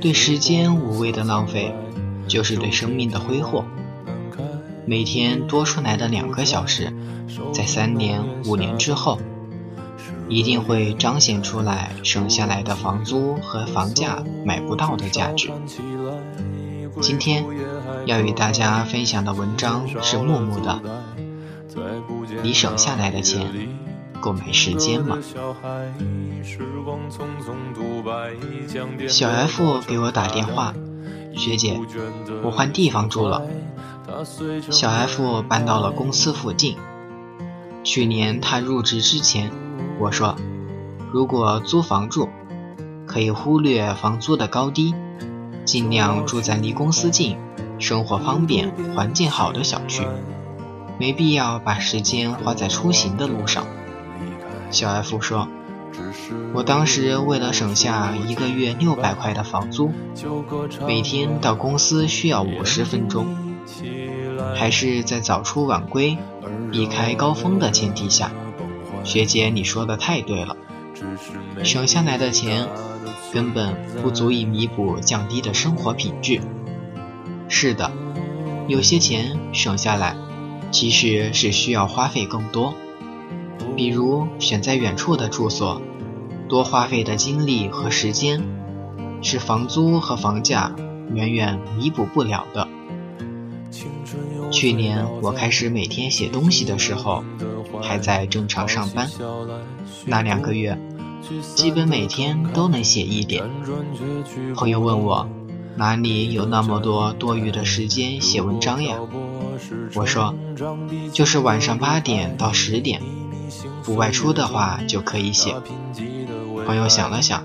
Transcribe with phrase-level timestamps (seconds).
[0.00, 1.74] 对时间无谓的浪费，
[2.28, 3.64] 就是对生命的挥霍。
[4.86, 6.92] 每天多出来的两个小时，
[7.52, 9.18] 在三年、五年之后，
[10.28, 15.50] 一定会彰显出来省下来的房租和房价买不到的价值。
[17.00, 17.44] 今天
[18.06, 20.80] 要与大家分享的文章是木木的
[22.42, 23.50] 《你省下来的钱
[24.24, 25.18] 购买时间吗》。
[29.06, 30.72] 小 F 给我打电话，
[31.36, 31.78] 学姐，
[32.42, 33.42] 我换地方住了。
[34.70, 36.78] 小 F 搬到了公司附近。
[37.82, 39.50] 去年他入职之前，
[40.00, 40.36] 我说，
[41.12, 42.30] 如果租房住，
[43.06, 44.94] 可以忽略房租的高低，
[45.66, 47.36] 尽量住在离公司近、
[47.78, 50.06] 生活方便、环境好的小区，
[50.98, 53.66] 没必要把时间花在出行的路上。
[54.74, 55.48] 小 F 说，
[56.52, 59.90] 我当时为了省下一个月六百块的房租，
[60.86, 63.54] 每天到公司需要五十分钟。
[64.54, 66.18] 还是在早出晚归、
[66.70, 68.30] 避开高峰的前提下，
[69.02, 70.56] 学姐，你说的太对了。
[71.62, 72.68] 省下来的钱
[73.32, 76.40] 根本不足以弥补降低的生活品质。
[77.48, 77.90] 是的，
[78.66, 80.16] 有些钱省下来，
[80.70, 82.74] 其实是需要花费更多，
[83.76, 85.80] 比如选在远处的住所，
[86.48, 88.42] 多花费的精力和时间，
[89.22, 90.74] 是房租和房价
[91.12, 92.68] 远远弥补不了的。
[94.50, 97.24] 去年我开始每天写东西的时候，
[97.82, 99.10] 还在正常上班。
[100.06, 100.78] 那两个月，
[101.56, 103.42] 基本每天都能写一点。
[104.54, 105.28] 朋友问我，
[105.76, 108.96] 哪里有那么多多余的时间写文章呀？
[109.94, 110.32] 我说，
[111.12, 113.02] 就是晚上八点到十点，
[113.82, 115.54] 不外出的话就可以写。
[116.66, 117.44] 朋友想了想，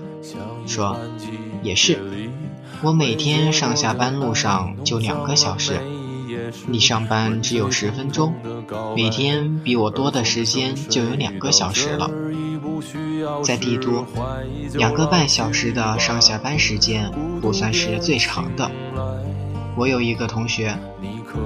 [0.66, 0.96] 说，
[1.62, 1.98] 也是，
[2.82, 5.80] 我每天上下班路上就两个小时。
[6.66, 8.34] 你上班只有十分钟，
[8.96, 12.10] 每天比我多的时间就有两个小时了。
[13.44, 14.06] 在帝都，
[14.74, 17.12] 两个半小时的上下班时间
[17.42, 18.70] 不算是最长的。
[19.76, 20.76] 我有一个同学，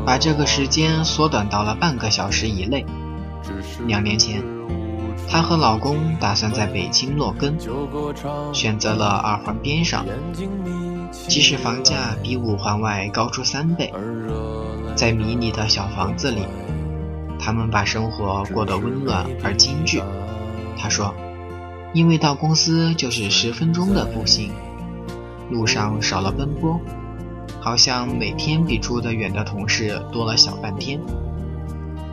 [0.06, 2.87] 把这个时间缩短到了半个小时以内。
[3.87, 4.43] 两年前，
[5.28, 7.56] 她和老公打算在北京落根，
[8.53, 10.05] 选择了二环边上，
[11.12, 13.93] 即使房价比五环外高出三倍。
[14.97, 16.47] 在迷你的小房子里，
[17.38, 20.00] 他们把生活过得温暖而精致。
[20.76, 21.15] 他说
[21.93, 24.53] ：“因为到公司就是十分钟的步行，
[25.50, 26.81] 路上少了奔波，
[27.61, 31.00] 好像每天比住得远的同事多了小半天。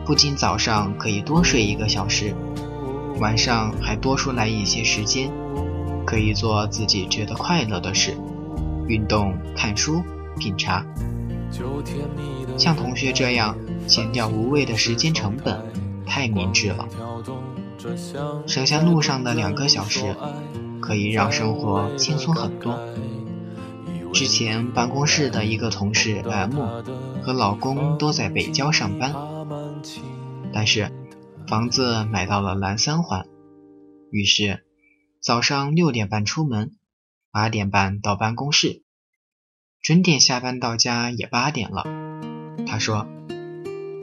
[0.04, 2.34] 不仅早上可以多睡一个小时，
[3.20, 5.30] 晚上还多出来一些时间，
[6.04, 8.16] 可以做自己觉得快乐的事，
[8.88, 10.02] 运动、看书、
[10.38, 10.84] 品茶。”
[12.58, 15.60] 像同学这样减掉无谓的时间成本，
[16.06, 16.88] 太明智了。
[18.46, 20.16] 省下路上的两个小时，
[20.80, 22.78] 可以让生活轻松很多。
[24.12, 26.52] 之前办公室的一个同事 M
[27.22, 29.14] 和老公都在北郊上班，
[30.52, 30.90] 但是
[31.48, 33.26] 房子买到了南三环，
[34.10, 34.64] 于是
[35.20, 36.72] 早上六点半出门，
[37.30, 38.82] 八点半到办公室。
[39.82, 41.84] 准点下班到家也八点了，
[42.66, 43.08] 他说，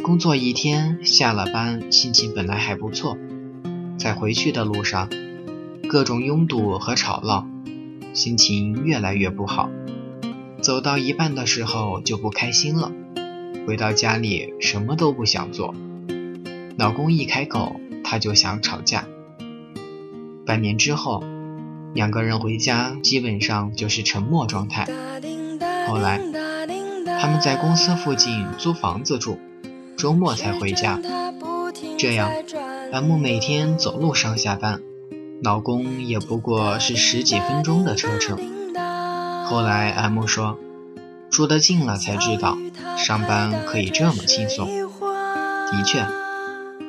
[0.04, 3.18] 工作一天下了班，心情本来还不错，
[3.98, 5.10] 在回去的路上，
[5.88, 7.48] 各种拥堵和吵闹，
[8.14, 9.70] 心情越来越不好。
[10.62, 12.92] 走到一半的时候就不开心了，
[13.70, 15.76] 回到家里什么都不想做，
[16.76, 19.06] 老公一开口她就想吵架。
[20.44, 21.24] 半年之后，
[21.94, 24.88] 两个人回家基本上就是沉默状态。
[25.88, 26.20] 后来，
[27.22, 29.38] 他们在公司附近租房子住，
[29.96, 31.00] 周末才回家。
[32.00, 32.32] 这样
[32.92, 34.82] ，M 每天走路上下班，
[35.44, 38.36] 老公也不过是十几分钟的车程。
[39.46, 40.58] 后来，M 说，
[41.40, 42.58] 住得近了才知道，
[42.98, 44.68] 上班可以这么轻松。
[44.68, 46.06] 的确，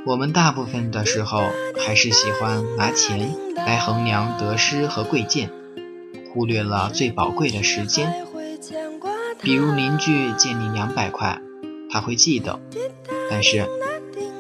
[0.05, 1.45] 我们大部分的时候
[1.79, 5.53] 还是喜欢拿钱来衡量得失和贵贱，
[6.35, 8.27] 忽略了最宝贵的时间。
[9.41, 11.41] 比如邻居借你两百块，
[11.89, 12.59] 他会记得，
[13.31, 13.69] 但是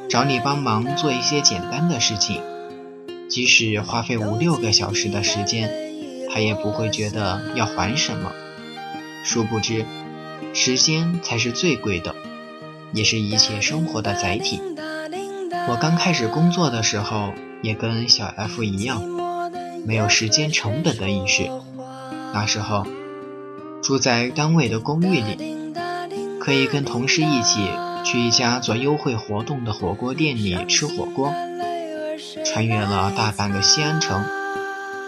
[0.08, 2.42] 找你帮忙做一些简单的事情，
[3.28, 5.70] 即使花费五六个小时的时间，
[6.28, 8.32] 他也不会觉得要还什么。
[9.24, 9.84] 殊不知，
[10.54, 12.14] 时间才是最贵的，
[12.92, 14.60] 也是一切生活的载体。
[15.68, 17.32] 我刚开始工作的时候，
[17.62, 19.02] 也跟小 F 一样，
[19.86, 21.50] 没有时间成本的意识。
[22.32, 22.86] 那时候。
[23.82, 25.72] 住在单位的公寓里，
[26.38, 27.70] 可以跟同事一起
[28.04, 31.32] 去一家做优惠活动的火锅店里吃火锅。
[32.44, 34.22] 穿越了大半个西安城，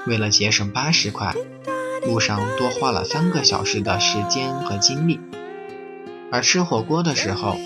[0.07, 1.35] 为了节省八十块，
[2.07, 5.21] 路上多花了三个小时的时间和精力。
[6.31, 7.57] 而吃火锅的时候，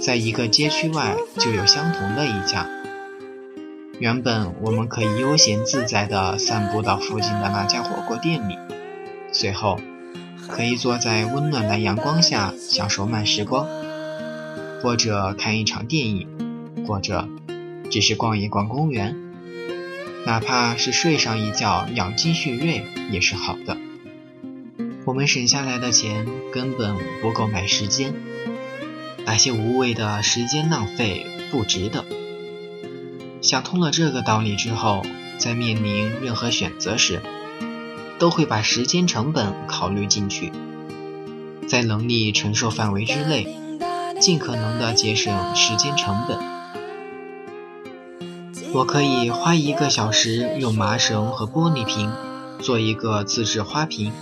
[0.00, 2.68] 在一个街区外就有相同的一家。
[3.98, 8.56] 原本我们可以悠闲自在地散步到附近的那家火锅店里，
[9.32, 9.78] 随后。
[10.50, 13.66] 可以坐在温暖的阳光下享受慢时光，
[14.82, 16.26] 或者看一场电影，
[16.86, 17.28] 或者
[17.90, 19.14] 只是逛一逛公园，
[20.26, 23.76] 哪怕是睡上一觉养精蓄锐也是好的。
[25.04, 28.14] 我们省下来的钱根本不够买时间，
[29.24, 32.04] 那些无谓的时间浪费不值得。
[33.40, 35.06] 想通了这个道理之后，
[35.38, 37.22] 在面临任何选择时，
[38.18, 40.52] 都会把时间成本考虑进去，
[41.66, 43.56] 在能力承受范围之内，
[44.20, 46.57] 尽可能的节省时间成本。
[48.74, 52.12] 我可以花一个小时用麻绳和玻璃瓶
[52.60, 54.12] 做一个自制花瓶，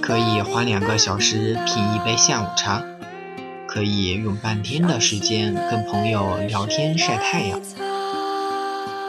[0.00, 2.82] 可以花两个小时品一杯下午茶，
[3.66, 7.60] 可以用半天的时间跟朋友聊天晒太阳，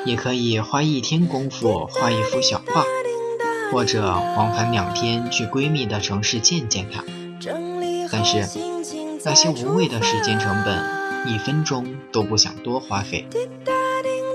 [0.06, 2.84] 也可以花一天功夫画一幅小画。
[3.72, 4.08] 或者
[4.38, 7.04] 往返两天去闺蜜的城市见见她，
[8.12, 8.48] 但是
[9.24, 11.84] 那些无谓的时间成本，一分钟
[12.14, 13.28] 都不想多花费。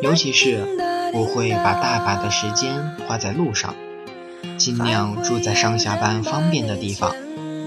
[0.02, 0.64] 尤其是
[1.12, 3.75] 我会把大把的时间花在路上，
[4.56, 7.14] 尽量住在上下班方便的地方，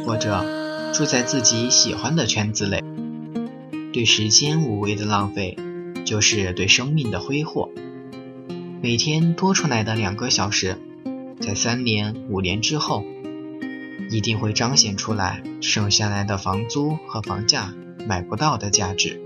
[0.05, 2.83] 或者住在自己喜欢的圈子内。
[3.93, 5.57] 对时间无谓的浪费，
[6.05, 7.69] 就是对生命的挥霍。
[8.81, 10.77] 每天多出来的两个小时。
[11.39, 13.03] 在三年、五年之后，
[14.09, 17.73] 一定会彰显出来剩下来的房租和房价
[18.07, 19.22] 买不到的价值。